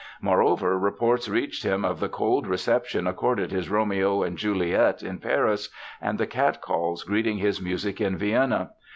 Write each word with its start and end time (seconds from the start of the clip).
Moreover, 0.19 0.79
reports 0.79 1.29
reached 1.29 1.63
him 1.63 1.85
of 1.85 1.99
the 1.99 2.09
cold 2.09 2.47
reception 2.47 3.05
accorded 3.05 3.51
his 3.51 3.69
Romeo 3.69 4.23
and 4.23 4.35
Juliet 4.35 5.03
in 5.03 5.19
Paris 5.19 5.69
and 6.01 6.17
the 6.17 6.25
catcalls 6.25 7.03
greeting 7.03 7.37
his 7.37 7.61
music 7.61 8.01
in 8.01 8.17
Vienna. 8.17 8.71